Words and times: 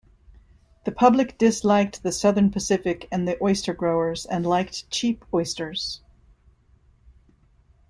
The 0.83 0.91
public 0.91 1.37
disliked 1.37 2.01
the 2.01 2.11
Southern 2.11 2.49
Pacific 2.49 3.07
and 3.11 3.27
the 3.27 3.37
oyster 3.39 3.71
growers, 3.71 4.25
and 4.25 4.43
liked 4.43 4.89
cheap 4.89 5.23
oysters. 5.31 6.01